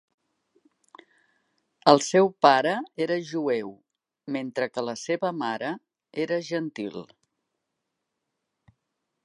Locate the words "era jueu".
3.07-3.69